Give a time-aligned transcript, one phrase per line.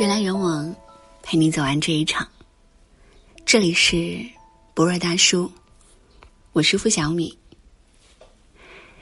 [0.00, 0.74] 人来人往，
[1.22, 2.26] 陪你走完这一场。
[3.44, 4.18] 这里是
[4.72, 5.52] 博若大叔，
[6.52, 7.36] 我是付小米。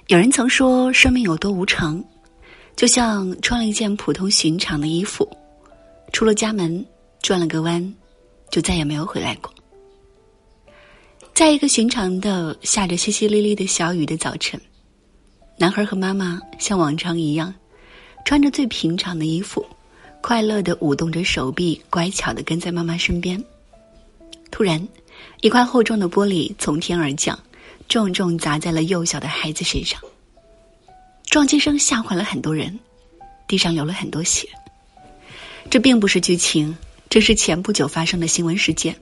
[0.08, 2.02] 有人曾说，生命有多无常，
[2.74, 5.28] 就像穿了一件普通寻常的衣服，
[6.12, 6.84] 出了家门，
[7.22, 7.94] 转了个弯，
[8.50, 9.52] 就再也没有回来过。
[11.32, 14.60] 在一个寻常的下着淅淅沥沥的小雨的早晨，
[15.56, 17.54] 男孩和妈妈像往常一样，
[18.24, 19.64] 穿着最平常的衣服。
[20.22, 23.42] 快乐的舞动着手臂，乖巧的跟在妈妈身边。
[24.50, 24.86] 突然，
[25.40, 27.38] 一块厚重的玻璃从天而降，
[27.88, 30.00] 重重砸在了幼小的孩子身上。
[31.24, 32.78] 撞击声吓坏了很多人，
[33.46, 34.48] 地上流了很多血。
[35.70, 36.76] 这并不是剧情，
[37.08, 38.94] 这是前不久发生的新闻事件。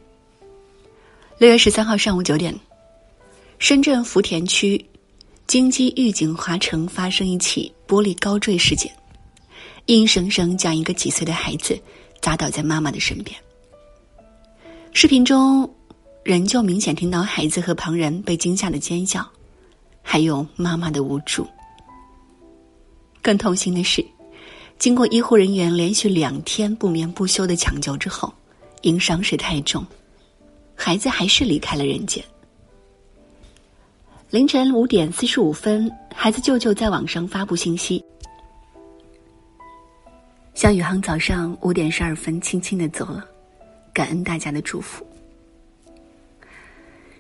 [1.39, 2.55] 六月十三号上午九点，
[3.59, 4.85] 深圳福田区
[5.47, 8.93] 京基御景华城发生一起玻璃高坠事件。
[9.89, 11.79] 硬生生将一个几岁的孩子
[12.21, 13.35] 砸倒在妈妈的身边。
[14.93, 15.69] 视频中，
[16.23, 19.27] 仍旧明显听到孩子和旁人被惊吓的尖叫，
[20.03, 21.47] 还有妈妈的无助。
[23.23, 24.05] 更痛心的是，
[24.79, 28.31] 经过医护人员连续两天不眠不休的抢救之后，
[28.83, 29.87] 因伤势太重，
[30.75, 32.23] 孩子还是离开了人间。
[34.29, 38.05] 凌晨五点四十五分，孩子舅舅在网上发布信息。
[40.59, 43.25] 向宇航早上五点十二分轻轻的走了，
[43.93, 45.07] 感恩大家的祝福。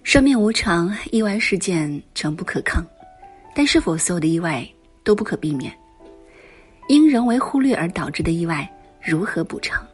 [0.02, 2.84] 生命无常，意外事件诚不可抗，
[3.54, 4.68] 但是否所有的意外
[5.04, 5.72] 都不可避免？
[6.88, 8.68] 因人为忽略而导致的意外，
[9.00, 9.86] 如何补偿？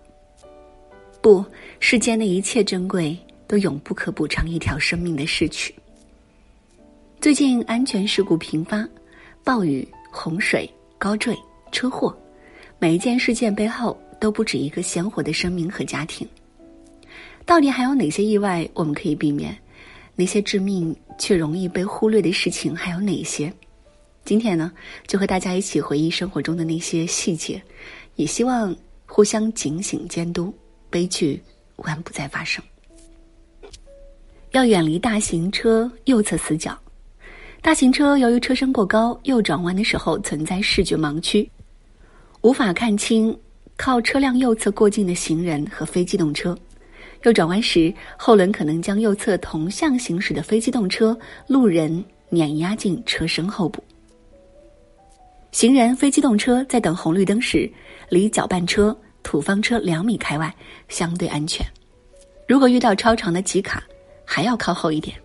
[1.21, 1.45] 不，
[1.81, 3.15] 世间的一切珍贵
[3.47, 5.75] 都永不可补偿一条生命的逝去。
[7.21, 8.89] 最近安全事故频发，
[9.45, 11.37] 暴雨、洪水、高坠、
[11.71, 12.19] 车祸。
[12.85, 16.29] 每一件事件背后都不止一个鲜活的生命和家庭。
[17.47, 19.57] 到底还有哪些意外我们可以避免？
[20.15, 23.51] 那些致命却容易被忽略的事情还有哪些？
[24.27, 24.71] 今天呢，
[25.07, 27.63] 就和大家一起回忆生活中的那些细节，
[28.17, 28.77] 也希望
[29.07, 30.53] 互相警醒监督，
[30.91, 31.43] 悲剧
[31.77, 32.63] 万不再发生。
[34.51, 36.79] 要远离大型车右侧死角。
[37.63, 41.51] 大型车由于车身过高，右转弯的时候存在视觉盲区。
[42.45, 43.35] 无法看清
[43.75, 46.55] 靠车辆右侧过境的行人和非机动车，
[47.23, 53.83] 右转弯时后轮可能将右侧同向行驶的非机动车、路人碾压进车身后部。
[55.53, 57.69] 行人、非机动车在等红绿灯时，
[58.11, 60.55] 离搅拌车、土方车两米开外，
[60.89, 61.67] 相对安全。
[62.47, 63.83] 如果遇到超长的急卡，
[64.23, 65.17] 还要靠后一点。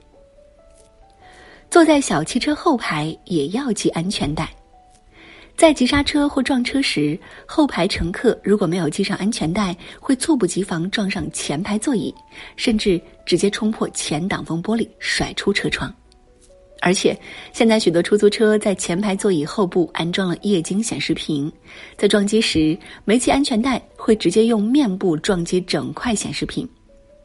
[1.70, 4.50] 坐在小汽车后排也要系安全带。
[5.60, 12.16] 在急刹车或撞车时，后排乘客如果没有系上安全带，会猝不及防撞上前排座椅，
[12.56, 15.94] 甚至直接冲破前挡风玻璃，甩出车窗。
[16.80, 17.14] 而且，
[17.52, 21.52] 现在许多出租车在前排座椅后部安装了液晶显示屏，
[21.98, 26.66] 在撞击时没系安全带，会直接用面部撞击整块显示屏，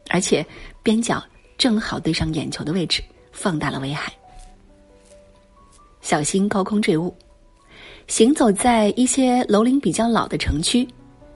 [0.09, 0.45] 而且
[0.83, 1.23] 边角
[1.57, 4.11] 正好对上眼球的位置，放大了危害。
[6.01, 7.15] 小心高空坠物。
[8.07, 10.87] 行走在一些楼龄比较老的城区，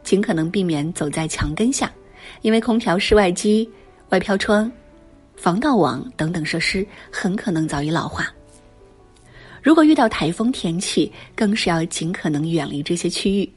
[0.04, 1.92] 尽可能避免走在墙根下，
[2.42, 3.68] 因为空调室外机、
[4.10, 4.72] 外飘窗、
[5.36, 8.28] 防盗网等等设施很可能早已老化。
[9.64, 13.52] 如果遇到台风天气，更是要尽可能远离这些区域。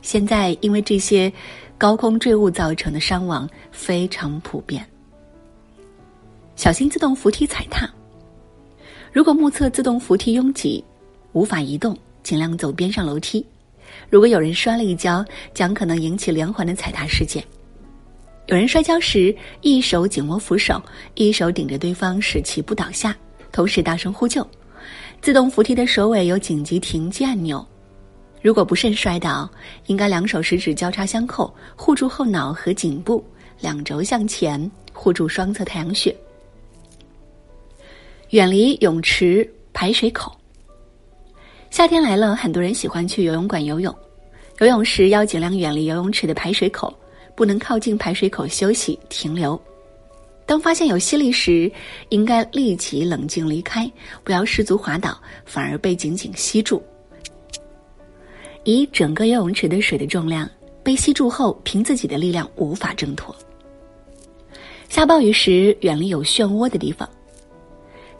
[0.00, 1.30] 现在因为这些
[1.76, 4.84] 高空坠物造成的伤亡非常普遍，
[6.56, 7.88] 小心自动扶梯踩踏。
[9.12, 10.82] 如果目测自动扶梯拥挤，
[11.32, 11.96] 无法移动。
[12.22, 13.44] 尽量走边上楼梯，
[14.08, 17.42] 如果有人摔了一跤，将可能引起连环的踩踏事件。
[18.46, 20.82] 有人摔跤时，一手紧握扶手，
[21.14, 23.16] 一手顶着对方，使其不倒下，
[23.52, 24.46] 同时大声呼救。
[25.20, 27.64] 自动扶梯的首尾有紧急停机按钮。
[28.42, 29.48] 如果不慎摔倒，
[29.86, 33.22] 应该两手食指交叉相扣，护住后脑和颈部，
[33.60, 36.16] 两肘向前，护住双侧太阳穴。
[38.30, 40.39] 远离泳池、排水口。
[41.70, 43.94] 夏天来了，很多人喜欢去游泳馆游泳。
[44.58, 46.92] 游泳时要尽量远离游泳池的排水口，
[47.36, 49.58] 不能靠近排水口休息停留。
[50.44, 51.70] 当发现有吸力时，
[52.08, 53.90] 应该立即冷静离开，
[54.24, 56.82] 不要失足滑倒，反而被紧紧吸住。
[58.64, 60.50] 以整个游泳池的水的重量
[60.82, 63.34] 被吸住后，凭自己的力量无法挣脱。
[64.88, 67.08] 下暴雨时，远离有漩涡的地方。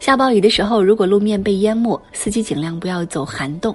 [0.01, 3.73] 下暴雨的时候，如果路面被淹没，司机尽量不要走涵洞。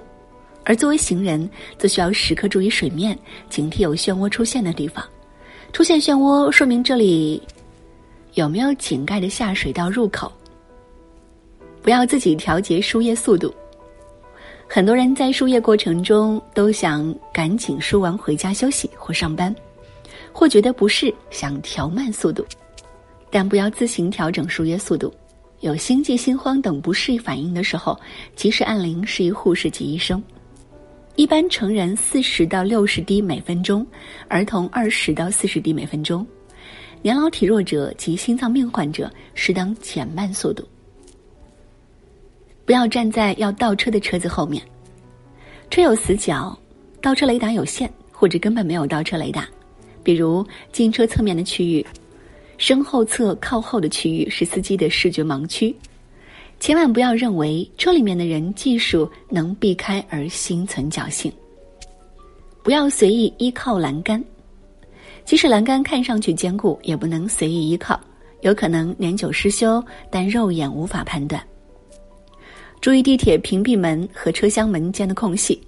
[0.64, 3.17] 而作为行人，则需要时刻注意水面，
[3.49, 5.05] 警惕有漩涡出现的地方。
[5.73, 7.40] 出现漩涡，说明这里
[8.34, 10.31] 有没有井盖的下水道入口。
[11.81, 13.55] 不要自己调节输液速度。
[14.67, 19.55] 很多人在输液过程中都想赶紧输完回家休息或上班，
[20.32, 22.44] 或觉得不适想调慢速度，
[23.31, 25.14] 但不要自行调整输液速度。
[25.61, 27.99] 有心悸、心慌等不适反应的时候，
[28.35, 30.23] 及时按铃示意护士及医生。
[31.17, 33.87] 一般成人四十到六十滴每分钟，
[34.29, 36.26] 儿童二十到四十滴每分钟，
[37.00, 40.62] 年老体弱者及心脏病患者适当减慢速度。
[42.67, 44.62] 不要站在要倒车的车子后面，
[45.70, 46.56] 车有死角，
[47.00, 49.49] 倒车雷达有限，或者根本没有倒车雷达。
[50.03, 51.85] 比如进车侧面的区域，
[52.58, 55.75] 身后侧靠后的区域是司机的视觉盲区。
[56.58, 61.31] 千万不要认为车里面的人技术能避开而心存侥幸。
[62.62, 64.25] 不要随意依靠栏杆，
[65.25, 68.00] 即使栏杆看上去坚固，也不能随意依靠，
[68.41, 71.41] 有可能年久失修，但肉眼无法判断。
[72.81, 75.61] 注意地铁屏蔽门和车厢门间的空隙。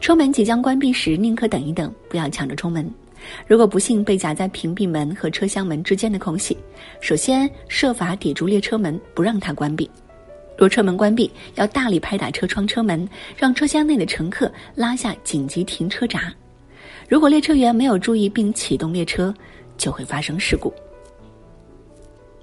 [0.00, 2.88] 车门即将关闭时，宁可等一等，不要抢着冲门。
[3.46, 6.56] 如果不幸被夹在屏蔽门和车厢门之间的空隙，
[7.00, 9.90] 首先设法抵住列车门，不让它关闭。
[10.56, 16.32] 若车门关闭，要大力拍打车窗、车门，让车厢内的乘客拉下紧急停车闸。
[17.08, 19.34] 如果列车员没有注意并启动列车，
[19.76, 20.72] 就会发生事故。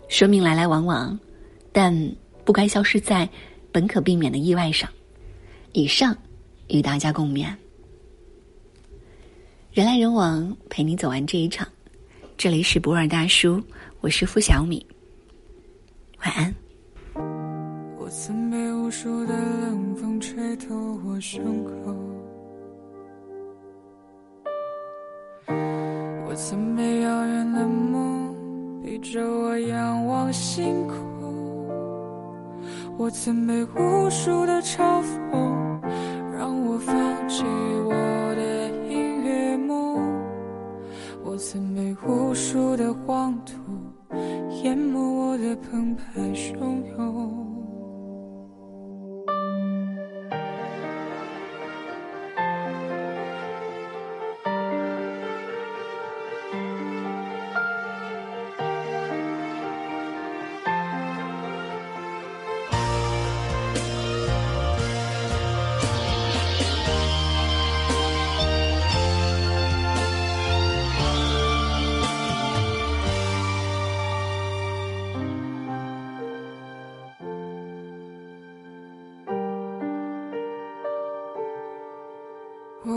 [0.10, 1.18] 生命来来往往，
[1.72, 3.28] 但不该消失在
[3.72, 4.90] 本可避免的意外上。
[5.72, 6.14] 以上
[6.68, 7.48] 与大家共勉。
[9.74, 11.66] 人来人往，陪你走完这一场。
[12.36, 13.64] 这里是博尔大叔，
[14.02, 14.86] 我是付小米。
[16.26, 16.54] 晚安。
[17.98, 20.76] 我曾被无数的冷风吹透
[21.06, 21.96] 我胸口，
[26.28, 28.36] 我曾被遥远的梦
[28.84, 30.98] 逼着我仰望星空，
[32.98, 35.80] 我曾被无数的嘲讽
[36.34, 36.94] 让我放
[37.30, 37.46] 弃
[42.06, 43.54] 无数的黄土
[44.64, 46.04] 淹没我的澎湃
[46.34, 47.41] 汹涌。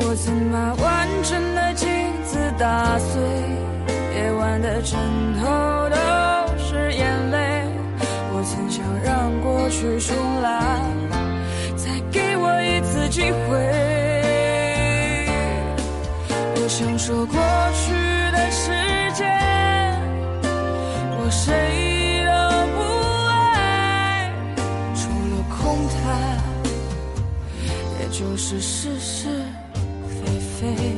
[0.00, 1.88] 我曾把完整的镜
[2.24, 3.20] 子打碎，
[4.14, 4.98] 夜晚的枕
[5.38, 5.46] 头
[5.90, 5.96] 都
[6.58, 7.64] 是眼泪。
[8.32, 10.80] 我曾想让过去重来，
[11.76, 13.58] 再给我一次机会。
[16.54, 17.36] 我想说过
[17.74, 17.92] 去
[18.32, 18.70] 的时
[19.14, 19.26] 间，
[21.18, 22.30] 我谁都
[22.76, 22.78] 不
[23.28, 24.32] 爱，
[24.94, 25.96] 除了空谈，
[28.00, 29.28] 也就是事实。
[30.60, 30.97] face.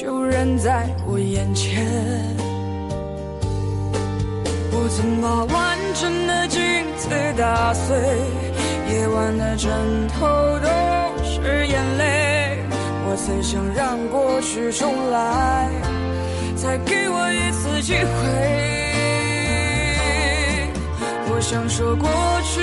[0.00, 1.84] 就扔在我眼前。
[4.72, 6.62] 我曾把完整的镜
[6.96, 7.94] 子打碎。
[8.90, 9.70] 夜晚的枕
[10.08, 10.26] 头
[10.60, 10.68] 都
[11.22, 12.64] 是眼泪，
[13.06, 15.68] 我曾想让过去重来，
[16.56, 18.00] 再给我一次机会。
[21.28, 22.08] 我想说过
[22.42, 22.62] 去